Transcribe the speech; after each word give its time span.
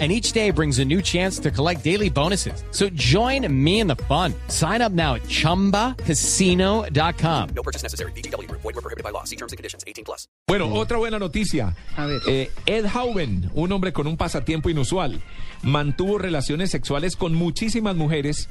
and 0.00 0.10
each 0.10 0.32
day 0.32 0.50
brings 0.50 0.80
a 0.80 0.84
new 0.84 1.00
chance 1.00 1.38
to 1.38 1.52
collect 1.52 1.84
daily 1.84 2.10
bonuses. 2.10 2.64
So 2.72 2.88
join 2.90 3.46
me 3.48 3.78
in 3.78 3.86
the 3.86 3.94
fun. 3.94 4.34
Sign 4.48 4.82
up 4.82 4.90
now 4.90 5.14
at 5.14 5.22
ChumbaCasino.com. 5.28 7.48
No 7.54 7.62
purchase 7.62 7.84
necessary. 7.84 8.10
BGW. 8.12 8.50
Void 8.50 8.64
were 8.64 8.72
prohibited 8.72 9.04
by 9.04 9.10
law. 9.10 9.22
See 9.22 9.36
terms 9.36 9.52
and 9.52 9.56
conditions. 9.56 9.84
18 9.86 10.04
plus. 10.04 10.26
Bueno, 10.48 10.74
otra 10.74 10.98
buena 10.98 11.20
noticia. 11.20 11.76
A 11.96 12.06
ver. 12.06 12.20
Eh, 12.26 12.50
Ed 12.66 12.86
Hauben, 12.86 13.52
un 13.54 13.70
hombre 13.70 13.92
con 13.92 14.08
un 14.08 14.16
pasatiempo 14.16 14.68
inusual, 14.68 15.22
mantuvo 15.62 16.18
relaciones 16.18 16.70
sexuales 16.70 17.16
con 17.16 17.34
muchísimas 17.34 17.96
mujeres 17.96 18.48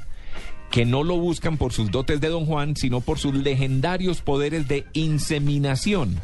que 0.70 0.84
no 0.84 1.04
lo 1.04 1.16
buscan 1.18 1.56
por 1.56 1.72
sus 1.72 1.90
dotes 1.90 2.20
de 2.20 2.28
Don 2.28 2.46
Juan, 2.46 2.74
sino 2.74 3.00
por 3.00 3.18
sus 3.18 3.34
legendarios 3.34 4.22
poderes 4.22 4.66
de 4.66 4.86
inseminación. 4.92 6.20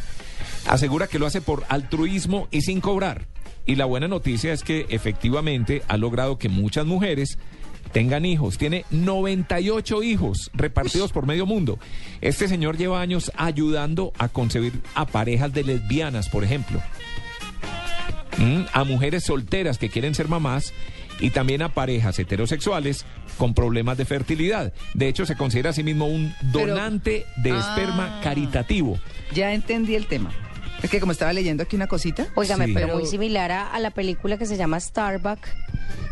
Asegura 0.67 1.07
que 1.07 1.19
lo 1.19 1.27
hace 1.27 1.41
por 1.41 1.65
altruismo 1.69 2.49
y 2.51 2.63
sin 2.63 2.81
cobrar. 2.81 3.27
Y 3.71 3.77
la 3.77 3.85
buena 3.85 4.09
noticia 4.09 4.53
es 4.53 4.65
que 4.65 4.87
efectivamente 4.89 5.83
ha 5.87 5.97
logrado 5.97 6.39
que 6.39 6.49
muchas 6.49 6.87
mujeres 6.87 7.39
tengan 7.93 8.25
hijos. 8.27 8.59
Tiene 8.59 8.85
98 8.91 10.03
hijos 10.03 10.51
repartidos 10.55 11.13
por 11.13 11.25
medio 11.25 11.47
mundo. 11.47 11.79
Este 12.21 12.49
señor 12.49 12.77
lleva 12.77 13.01
años 13.01 13.31
ayudando 13.37 14.13
a 14.19 14.27
concebir 14.29 14.73
a 14.97 15.07
parejas 15.07 15.53
de 15.53 15.63
lesbianas, 15.63 16.29
por 16.29 16.43
ejemplo. 16.43 16.83
Mm, 18.39 18.63
a 18.73 18.83
mujeres 18.83 19.23
solteras 19.23 19.79
que 19.79 19.89
quieren 19.89 20.17
ser 20.17 20.27
mamás 20.27 20.73
y 21.21 21.31
también 21.31 21.63
a 21.63 21.69
parejas 21.73 22.19
heterosexuales 22.19 23.07
con 23.39 23.55
problemas 23.55 23.99
de 23.99 24.05
fertilidad. 24.05 24.73
De 24.95 25.07
hecho, 25.07 25.27
se 25.27 25.37
considera 25.37 25.71
a 25.71 25.75
sí 25.75 25.85
mismo 25.85 26.07
un 26.07 26.35
Pero- 26.53 26.75
donante 26.75 27.25
de 27.37 27.51
esperma 27.51 28.17
Ah. 28.19 28.21
caritativo. 28.25 28.99
Ya 29.33 29.53
entendí 29.55 29.95
el 29.95 30.07
tema. 30.07 30.33
Es 30.83 30.91
que 30.91 31.01
como 31.01 31.13
estaba 31.13 31.33
leyendo 31.33 31.63
aquí 31.63 31.77
una 31.77 31.87
cosita. 31.87 32.27
Óigame, 32.35 32.67
Sí. 32.67 32.73
pero, 32.75 32.87
Pero- 32.89 32.99
muy 32.99 33.07
similar 33.09 33.53
a, 33.53 33.67
a 33.73 33.79
la 33.81 33.91
película 33.91 34.39
que 34.39 34.47
se 34.47 34.57
llama 34.57 34.81
Starbuck, 34.81 35.39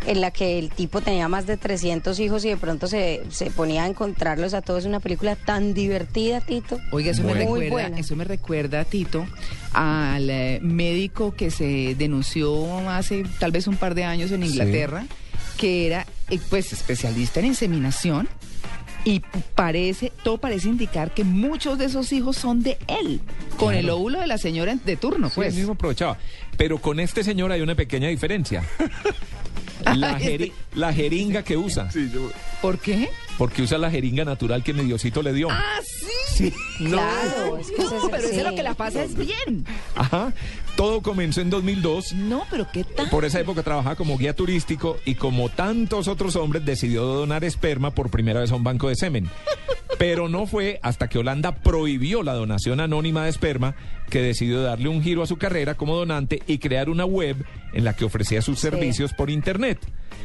en 0.06 0.20
la 0.20 0.30
que 0.30 0.58
el 0.58 0.70
tipo 0.70 1.00
tenía 1.00 1.28
más 1.28 1.47
de 1.47 1.56
300 1.56 2.19
hijos 2.20 2.44
y 2.44 2.48
de 2.48 2.56
pronto 2.56 2.86
se, 2.86 3.22
se 3.30 3.50
ponía 3.50 3.84
a 3.84 3.86
encontrarlos 3.86 4.55
a 4.55 4.62
todos. 4.62 4.84
Una 4.84 5.00
película 5.00 5.36
tan 5.36 5.74
divertida, 5.74 6.41
Tito. 6.41 6.78
Oiga, 6.92 7.11
eso 7.11 7.22
me 7.22 7.28
Bueno. 7.34 7.41
Recuerda, 7.44 7.70
buena. 7.70 7.98
eso 7.98 8.16
me 8.16 8.24
recuerda, 8.24 8.84
Tito, 8.84 9.27
al 9.72 10.30
eh, 10.30 10.61
médico 10.62 11.34
que 11.34 11.50
se 11.50 11.94
denunció 11.96 12.89
hace 12.89 13.24
tal 13.39 13.50
vez 13.52 13.66
un 13.66 13.77
par 13.77 13.94
de 13.94 14.05
años 14.05 14.30
en 14.33 14.42
Inglaterra, 14.44 15.06
que 15.56 15.86
era 15.86 16.06
eh, 16.30 16.39
pues 16.50 16.72
especialista 16.72 17.41
en 17.41 17.46
inseminación. 17.46 18.28
Y 19.05 19.21
parece, 19.55 20.13
todo 20.25 20.39
parece 20.39 20.69
indicar 20.69 21.15
que 21.15 21.25
muchos 21.25 21.79
de 21.79 21.87
esos 21.87 22.13
hijos 22.13 22.37
son 22.37 22.63
de 22.63 22.77
él, 22.89 23.21
con 23.57 23.75
el 23.75 23.89
óvulo 23.91 24.21
de 24.21 24.27
la 24.27 24.39
señora 24.39 24.75
de 24.75 24.97
turno, 24.97 25.29
Sí, 25.29 25.35
pues. 25.37 25.55
mismo 25.55 25.73
aprovechaba. 25.73 26.19
Pero 26.57 26.79
con 26.79 27.01
este 27.01 27.23
señor 27.25 27.53
hay 27.53 27.61
una 27.61 27.75
pequeña 27.75 28.09
diferencia. 28.09 28.65
La, 29.95 30.19
jeri- 30.19 30.53
la 30.75 30.93
jeringa 30.93 31.45
que 31.45 31.57
usa. 31.57 31.89
¿Por 32.61 32.79
qué? 32.81 33.09
Porque 33.39 33.63
usa 33.63 33.79
la 33.79 33.91
jeringa 33.91 34.25
natural 34.25 34.63
que 34.65 34.75
mi 34.75 34.83
Diosito 34.85 35.23
le 35.23 35.33
dio. 35.33 35.49
Ah, 35.51 35.79
sí. 35.83 36.08
Claro, 36.78 37.58
es 37.58 37.69
que 37.70 37.83
ese 37.83 37.84
es 37.84 37.91
No, 37.92 38.05
el- 38.05 38.11
pero 38.11 38.27
eso 38.28 38.34
sí. 38.34 38.42
lo 38.42 38.55
que 38.55 38.62
la 38.62 38.75
pasa 38.75 39.03
es 39.03 39.14
bien. 39.17 39.67
Ajá. 39.94 40.33
Todo 40.77 41.03
comenzó 41.03 41.41
en 41.41 41.50
2002. 41.50 42.12
No, 42.14 42.45
pero 42.50 42.69
¿qué 42.72 42.84
tal? 42.84 43.11
Por 43.11 43.25
esa 43.25 43.41
época 43.41 43.62
trabajaba 43.62 43.97
como 43.97 44.17
guía 44.17 44.34
turístico 44.34 44.98
y 45.05 45.17
como 45.17 45.48
tantos 45.48 46.06
otros 46.06 46.36
hombres 46.36 46.64
decidió 46.64 47.03
donar 47.05 47.42
esperma 47.45 47.90
por 47.90 48.11
primera 48.11 48.40
vez 48.40 48.52
a 48.52 48.55
un 48.55 48.63
banco 48.64 48.89
de 48.89 48.95
semen. 48.96 49.29
Pero 49.98 50.29
no 50.29 50.47
fue 50.47 50.79
hasta 50.83 51.09
que 51.09 51.19
Holanda 51.19 51.57
prohibió 51.57 52.23
la 52.23 52.35
donación 52.35 52.81
anónima 52.81 53.25
de 53.25 53.31
esperma 53.31 53.75
que 54.09 54.23
decidió 54.23 54.63
darle 54.63 54.89
un 54.89 55.03
giro 55.03 55.23
a 55.23 55.27
su 55.27 55.36
carrera 55.36 55.75
como 55.75 55.97
donante 55.97 56.42
y 56.47 56.59
crear 56.59 56.89
una 56.89 57.05
web 57.05 57.36
en 57.73 57.85
la 57.85 57.95
que 57.95 58.05
ofrecía 58.05 58.41
sus 58.41 58.61
servicios 58.61 59.13
por 59.13 59.29
internet. 59.29 59.79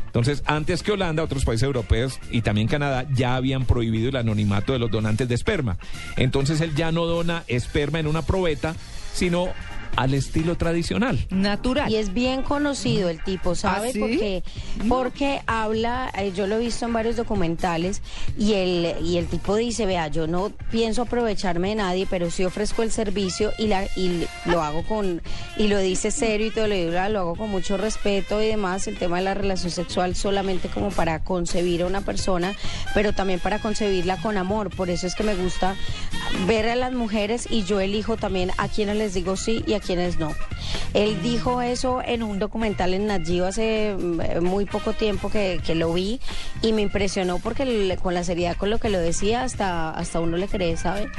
Entonces, 0.05 0.43
antes 0.45 0.83
que 0.83 0.91
Holanda, 0.91 1.23
otros 1.23 1.43
países 1.43 1.63
europeos 1.63 2.19
y 2.29 2.41
también 2.41 2.67
Canadá 2.67 3.07
ya 3.15 3.35
habían 3.35 3.65
prohibido 3.65 4.09
el 4.09 4.15
anonimato 4.15 4.71
de 4.71 4.77
los 4.77 4.91
donantes 4.91 5.27
de 5.27 5.33
esperma. 5.33 5.79
Entonces, 6.17 6.61
él 6.61 6.75
ya 6.75 6.91
no 6.91 7.05
dona 7.05 7.43
esperma 7.47 7.99
en 7.99 8.05
una 8.05 8.21
probeta, 8.21 8.75
sino 9.11 9.47
al 9.95 10.13
estilo 10.13 10.55
tradicional. 10.55 11.25
Natural. 11.29 11.91
Y 11.91 11.95
es 11.95 12.13
bien 12.13 12.41
conocido 12.41 13.09
el 13.09 13.23
tipo, 13.23 13.55
¿sabe? 13.55 13.89
¿Ah, 13.89 13.91
sí? 13.91 13.99
Porque 13.99 14.43
porque 14.89 15.41
habla, 15.45 16.11
eh, 16.17 16.31
yo 16.35 16.47
lo 16.47 16.55
he 16.55 16.59
visto 16.59 16.85
en 16.85 16.93
varios 16.93 17.15
documentales 17.15 18.01
y 18.37 18.53
el 18.53 18.95
y 19.03 19.17
el 19.17 19.27
tipo 19.27 19.55
dice, 19.55 19.85
vea, 19.85 20.07
yo 20.07 20.27
no 20.27 20.51
pienso 20.71 21.03
aprovecharme 21.03 21.69
de 21.69 21.75
nadie, 21.75 22.07
pero 22.09 22.31
sí 22.31 22.43
ofrezco 22.45 22.83
el 22.83 22.91
servicio 22.91 23.51
y 23.57 23.67
la 23.67 23.85
y 23.95 24.25
lo 24.45 24.61
hago 24.61 24.83
con 24.83 25.21
y 25.57 25.67
lo 25.67 25.79
dice 25.79 26.11
serio 26.11 26.47
y 26.47 26.51
todo 26.51 26.67
lo, 26.67 26.75
digo, 26.75 26.91
lo 26.91 27.19
hago 27.19 27.35
con 27.35 27.49
mucho 27.49 27.77
respeto 27.77 28.41
y 28.41 28.47
demás, 28.47 28.87
el 28.87 28.97
tema 28.97 29.17
de 29.17 29.23
la 29.23 29.33
relación 29.33 29.71
sexual 29.71 30.15
solamente 30.15 30.69
como 30.69 30.89
para 30.89 31.23
concebir 31.23 31.83
a 31.83 31.85
una 31.85 32.01
persona, 32.01 32.53
pero 32.93 33.13
también 33.13 33.39
para 33.39 33.59
concebirla 33.59 34.17
con 34.17 34.37
amor, 34.37 34.69
por 34.75 34.89
eso 34.89 35.07
es 35.07 35.15
que 35.15 35.23
me 35.23 35.35
gusta 35.35 35.75
ver 36.47 36.67
a 36.67 36.75
las 36.75 36.93
mujeres 36.93 37.47
y 37.49 37.63
yo 37.63 37.79
elijo 37.79 38.17
también 38.17 38.51
a 38.57 38.67
quienes 38.67 38.97
les 38.97 39.13
digo 39.13 39.35
sí 39.35 39.63
y 39.67 39.73
a 39.73 39.79
quienes 39.83 40.17
no. 40.19 40.33
Él 40.93 41.21
dijo 41.21 41.61
eso 41.61 42.01
en 42.03 42.23
un 42.23 42.39
documental 42.39 42.93
en 42.93 43.07
Nat 43.07 43.25
Geo 43.25 43.45
hace 43.45 43.95
mm, 43.97 44.43
muy 44.43 44.65
poco 44.65 44.93
tiempo 44.93 45.29
que, 45.29 45.59
que 45.65 45.75
lo 45.75 45.93
vi 45.93 46.19
y 46.61 46.73
me 46.73 46.81
impresionó 46.81 47.39
porque 47.39 47.65
le- 47.65 47.97
con 47.97 48.13
la 48.13 48.23
seriedad 48.23 48.55
con 48.57 48.69
lo 48.69 48.79
que 48.79 48.89
lo 48.89 48.99
decía 48.99 49.43
hasta, 49.43 49.91
hasta 49.91 50.19
uno 50.19 50.37
le 50.37 50.47
cree, 50.47 50.77
¿sabe? 50.77 51.09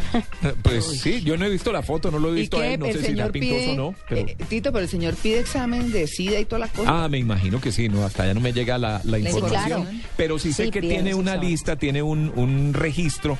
Pues 0.63 0.85
sí, 1.01 1.23
yo 1.23 1.37
no 1.37 1.45
he 1.45 1.51
visto 1.51 1.73
la 1.73 1.83
foto, 1.83 2.11
no 2.11 2.19
lo 2.19 2.31
he 2.31 2.39
¿Y 2.39 2.41
visto 2.43 2.59
a 2.59 2.63
qué? 2.63 2.75
él, 2.75 2.81
no 2.81 2.87
el 2.87 2.93
sé 2.93 2.99
si 3.01 3.05
señor 3.07 3.27
la 3.27 3.33
pintoso 3.33 3.55
pide, 3.61 3.73
o 3.73 3.77
no. 3.77 3.95
Pero... 4.09 4.21
eh, 4.29 4.37
Tito, 4.49 4.73
pero 4.73 4.83
el 4.85 4.89
señor 4.89 5.15
pide 5.15 5.41
examen 5.41 5.93
de 5.93 6.07
SIDA 6.07 6.41
y 6.41 6.45
toda 6.45 6.61
la 6.61 6.69
cosa. 6.69 7.05
Ah, 7.05 7.09
me 7.09 7.19
imagino 7.19 7.61
que 7.61 7.73
sí, 7.73 7.89
no, 7.89 8.05
hasta 8.05 8.23
allá 8.25 8.35
no 8.35 8.41
me 8.41 8.53
llega 8.53 8.79
la, 8.79 9.01
la 9.05 9.19
información. 9.19 9.85
claro. 9.85 9.87
Pero 10.17 10.39
sí 10.39 10.53
sé 10.53 10.65
Sí, 10.65 10.71
que 10.71 10.81
tiene 10.81 11.15
una 11.15 11.33
examen. 11.33 11.51
lista, 11.51 11.77
tiene 11.77 12.03
un, 12.03 12.33
un 12.37 12.73
registro 12.75 13.37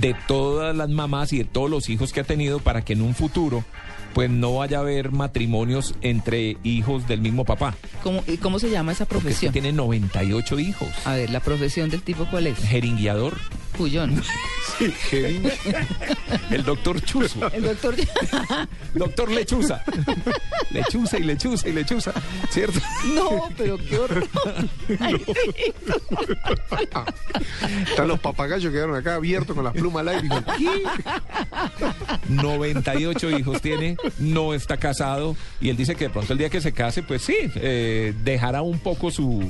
de 0.00 0.14
todas 0.28 0.74
las 0.76 0.88
mamás 0.88 1.32
y 1.32 1.38
de 1.38 1.44
todos 1.44 1.70
los 1.70 1.88
hijos 1.88 2.12
que 2.12 2.20
ha 2.20 2.24
tenido 2.24 2.58
para 2.60 2.82
que 2.82 2.92
en 2.92 3.02
un 3.02 3.14
futuro 3.14 3.64
pues 4.14 4.28
no 4.28 4.56
vaya 4.56 4.78
a 4.78 4.80
haber 4.80 5.12
matrimonios 5.12 5.94
entre 6.00 6.56
hijos 6.64 7.06
del 7.06 7.20
mismo 7.20 7.44
papá. 7.44 7.76
¿Cómo, 8.02 8.24
y 8.26 8.38
¿Cómo 8.38 8.58
se 8.58 8.68
llama 8.68 8.90
esa 8.92 9.04
Porque 9.04 9.28
es 9.30 9.38
que 9.38 9.46
profesión? 9.46 9.52
tiene 9.52 9.72
98 9.72 10.58
hijos. 10.58 10.88
A 11.04 11.14
ver, 11.14 11.30
la 11.30 11.38
profesión 11.40 11.90
del 11.90 12.02
tipo, 12.02 12.26
¿cuál 12.28 12.48
es? 12.48 12.58
Jeringueador. 12.58 13.36
El 16.50 16.64
doctor 16.64 17.00
Chuzo. 17.02 17.50
El 17.52 17.64
doctor... 17.64 17.94
Doctor 18.94 19.30
Lechuza. 19.30 19.84
Lechuza 20.70 21.18
y 21.18 21.22
lechuza 21.22 21.68
y 21.68 21.72
lechuza. 21.72 22.12
¿Cierto? 22.50 22.80
no, 23.14 23.48
pero 23.56 23.78
qué 23.78 23.98
horror. 23.98 24.26
Ay. 24.98 25.14
Están 27.88 28.08
los 28.08 28.20
papagayos 28.20 28.64
que 28.64 28.72
quedaron 28.72 28.96
acá 28.96 29.14
abiertos 29.14 29.54
con 29.54 29.64
las 29.64 29.74
plumas 29.74 30.00
al 30.00 30.08
aire. 30.08 30.28
¿qué? 30.58 30.82
98 32.28 33.38
hijos 33.38 33.60
tiene, 33.60 33.96
no 34.18 34.54
está 34.54 34.76
casado 34.76 35.36
y 35.60 35.68
él 35.68 35.76
dice 35.76 35.94
que 35.94 36.04
de 36.04 36.10
pronto 36.10 36.32
el 36.32 36.38
día 36.38 36.50
que 36.50 36.60
se 36.60 36.72
case, 36.72 37.02
pues 37.02 37.22
sí, 37.22 37.36
eh, 37.56 38.14
dejará 38.24 38.62
un 38.62 38.78
poco 38.78 39.10
su, 39.10 39.44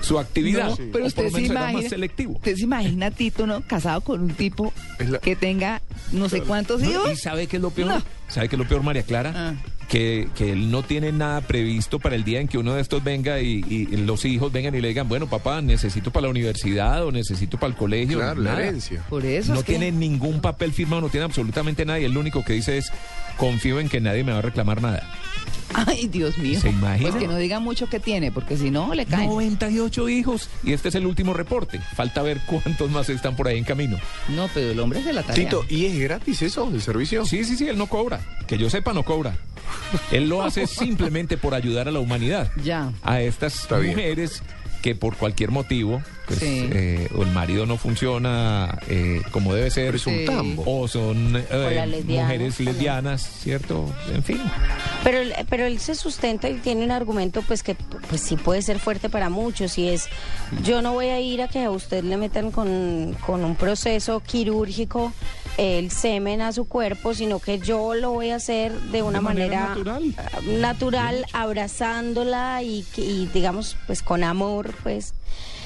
su 0.00 0.18
actividad. 0.18 0.70
No, 0.70 0.76
pero 0.92 1.06
usted 1.06 1.30
se 1.30 1.42
imagina, 1.42 1.72
más 1.72 1.88
selectivo. 1.88 2.32
usted 2.34 2.56
se 2.56 2.62
imagina 2.62 3.06
a 3.06 3.10
Tito, 3.10 3.46
¿no? 3.46 3.62
Casado 3.66 4.00
con 4.00 4.20
un 4.20 4.30
tipo 4.34 4.72
la- 4.98 5.18
que 5.18 5.34
tenga 5.36 5.82
no 6.12 6.28
sé 6.28 6.42
cuántos 6.42 6.82
¿Y 6.82 6.90
hijos. 6.90 7.20
sabe 7.20 7.46
qué 7.46 7.56
es 7.56 7.62
lo 7.62 7.70
peor? 7.70 7.88
No. 7.88 8.02
¿Sabe 8.28 8.48
qué 8.48 8.56
es 8.56 8.58
lo 8.60 8.66
peor, 8.68 8.82
María 8.82 9.02
Clara? 9.02 9.32
Ah. 9.34 9.54
Que, 9.88 10.28
que 10.34 10.50
él 10.52 10.70
no 10.72 10.82
tiene 10.82 11.12
nada 11.12 11.40
previsto 11.42 12.00
para 12.00 12.16
el 12.16 12.24
día 12.24 12.40
en 12.40 12.48
que 12.48 12.58
uno 12.58 12.74
de 12.74 12.80
estos 12.80 13.04
venga 13.04 13.40
y, 13.40 13.64
y 13.68 13.86
los 13.98 14.24
hijos 14.24 14.50
vengan 14.52 14.74
y 14.74 14.80
le 14.80 14.88
digan, 14.88 15.08
bueno, 15.08 15.28
papá, 15.28 15.62
necesito 15.62 16.10
para 16.10 16.22
la 16.26 16.30
universidad 16.30 17.04
o 17.04 17.12
necesito 17.12 17.56
para 17.56 17.70
el 17.70 17.76
colegio. 17.76 18.18
Claro, 18.18 18.40
la 18.40 18.54
herencia. 18.60 19.02
Por 19.08 19.24
eso 19.24 19.52
No 19.52 19.60
es 19.60 19.64
que- 19.64 19.72
tiene 19.72 19.92
ningún 19.92 20.40
papel 20.40 20.72
firmado, 20.72 21.02
no 21.02 21.08
tiene 21.08 21.24
absolutamente 21.24 21.84
nada 21.84 22.00
y 22.00 22.04
él 22.04 22.12
lo 22.12 22.18
único 22.20 22.44
que 22.44 22.54
dice 22.54 22.78
es, 22.78 22.90
confío 23.36 23.78
en 23.78 23.88
que 23.88 24.00
nadie 24.00 24.24
me 24.24 24.32
va 24.32 24.38
a 24.38 24.42
reclamar 24.42 24.82
nada. 24.82 25.08
Ay, 25.86 26.08
Dios 26.08 26.38
mío. 26.38 26.60
¿Se 26.60 26.70
imagina? 26.70 27.10
Pues 27.10 27.20
que 27.20 27.28
no 27.28 27.36
diga 27.36 27.60
mucho 27.60 27.88
que 27.88 28.00
tiene, 28.00 28.32
porque 28.32 28.56
si 28.56 28.70
no, 28.70 28.94
le 28.94 29.04
caen. 29.04 29.28
98 29.28 30.08
hijos. 30.08 30.48
Y 30.62 30.72
este 30.72 30.88
es 30.88 30.94
el 30.94 31.06
último 31.06 31.34
reporte. 31.34 31.80
Falta 31.94 32.22
ver 32.22 32.40
cuántos 32.46 32.90
más 32.90 33.08
están 33.08 33.36
por 33.36 33.48
ahí 33.48 33.58
en 33.58 33.64
camino. 33.64 33.98
No, 34.28 34.48
pero 34.54 34.70
el 34.70 34.80
hombre 34.80 35.00
es 35.00 35.04
de 35.04 35.12
la 35.12 35.22
tarea. 35.22 35.44
Tito, 35.44 35.64
¿y 35.68 35.86
es 35.86 35.98
gratis 35.98 36.42
eso, 36.42 36.68
el 36.72 36.80
servicio? 36.80 37.24
Sí, 37.26 37.44
sí, 37.44 37.56
sí, 37.56 37.68
él 37.68 37.76
no 37.76 37.86
cobra. 37.88 38.20
Que 38.46 38.56
yo 38.58 38.70
sepa, 38.70 38.92
no 38.92 39.02
cobra. 39.02 39.36
Él 40.10 40.28
lo 40.28 40.42
hace 40.42 40.66
simplemente 40.66 41.36
por 41.36 41.54
ayudar 41.54 41.88
a 41.88 41.90
la 41.90 41.98
humanidad. 41.98 42.50
Ya. 42.62 42.92
A 43.02 43.20
estas 43.20 43.60
Está 43.62 43.78
bien. 43.78 43.96
mujeres 43.96 44.42
que 44.86 44.94
por 44.94 45.16
cualquier 45.16 45.50
motivo, 45.50 46.00
pues, 46.28 46.38
Sí. 46.38 46.70
eh, 46.72 47.08
o 47.16 47.24
el 47.24 47.32
marido 47.32 47.66
no 47.66 47.76
funciona 47.76 48.78
eh, 48.88 49.20
como 49.32 49.52
debe 49.52 49.68
ser, 49.72 49.98
Sí. 49.98 50.24
tambo. 50.24 50.62
o 50.64 50.86
son 50.86 51.34
eh, 51.36 52.04
mujeres 52.06 52.60
lesbianas, 52.60 53.20
¿cierto? 53.42 53.92
En 54.14 54.22
fin. 54.22 54.40
Pero, 55.02 55.18
él- 55.18 55.34
pero 55.50 55.66
él 55.66 55.80
se 55.80 55.96
sustenta 55.96 56.48
y 56.48 56.54
tiene 56.58 56.84
un 56.84 56.92
argumento 56.92 57.42
pues 57.42 57.64
que 57.64 57.74
pues 57.74 58.20
sí 58.20 58.36
puede 58.36 58.62
ser 58.62 58.78
fuerte 58.78 59.08
para 59.08 59.28
muchos 59.28 59.76
y 59.76 59.88
es 59.88 60.06
yo 60.62 60.82
no 60.82 60.92
voy 60.92 61.06
a 61.06 61.18
ir 61.18 61.42
a 61.42 61.48
que 61.48 61.64
a 61.64 61.70
usted 61.72 62.04
le 62.04 62.16
metan 62.16 62.52
con, 62.52 63.16
con 63.26 63.44
un 63.44 63.56
proceso 63.56 64.20
quirúrgico 64.20 65.12
el 65.56 65.90
semen 65.90 66.40
a 66.42 66.52
su 66.52 66.66
cuerpo, 66.68 67.14
sino 67.14 67.38
que 67.38 67.58
yo 67.58 67.94
lo 67.94 68.12
voy 68.12 68.30
a 68.30 68.36
hacer 68.36 68.72
de 68.92 69.02
una 69.02 69.20
manera 69.20 69.60
manera, 69.68 69.68
natural. 69.74 70.14
ah, 70.18 70.40
natural, 70.44 71.26
abrazándola 71.32 72.62
y, 72.62 72.84
que- 72.94 73.02
y 73.04 73.26
digamos 73.26 73.76
pues 73.86 74.02
con 74.02 74.24
amor 74.24 74.74
pues. 74.82 75.14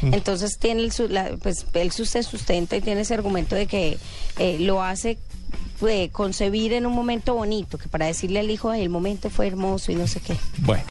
Entonces 0.02 0.58
tiene 0.58 0.82
el, 0.82 0.92
su- 0.92 1.08
la- 1.08 1.36
pues 1.42 1.66
él 1.74 1.90
se 1.92 2.22
sustenta 2.22 2.76
y 2.76 2.80
tiene 2.80 3.02
ese 3.02 3.14
argumento 3.14 3.54
de 3.54 3.66
que 3.66 3.98
eh, 4.38 4.58
lo 4.60 4.82
hace 4.82 5.18
eh, 5.86 6.08
concebir 6.10 6.72
en 6.74 6.86
un 6.86 6.92
momento 6.94 7.34
bonito, 7.34 7.76
que 7.78 7.88
para 7.88 8.06
decirle 8.06 8.40
al 8.40 8.50
hijo, 8.50 8.70
"Ay, 8.70 8.82
el 8.82 8.90
momento 8.90 9.28
fue 9.30 9.46
hermoso 9.46 9.90
y 9.92 9.94
no 9.94 10.06
sé 10.06 10.20
qué. 10.20 10.36
Bueno. 10.58 10.84